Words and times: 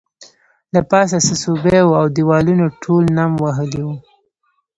له 0.73 0.81
پاسه 0.89 1.17
څڅوبی 1.27 1.79
وو 1.85 1.93
او 2.01 2.05
دیوالونه 2.15 2.65
ټول 2.83 3.03
نم 3.17 3.31
وهلي 3.43 3.81
وو 3.85 3.95